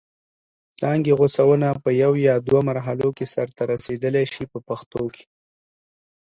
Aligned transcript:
څانګې 0.79 1.13
غوڅونه 1.19 1.69
په 1.83 1.89
یوه 2.01 2.17
یا 2.29 2.35
دوه 2.47 2.61
مرحلو 2.69 3.09
کې 3.17 3.25
سرته 3.33 3.61
رسیدلای 3.71 4.25
شي 4.33 4.43
په 4.51 4.59
پښتو 4.67 5.01
کې. 5.15 5.25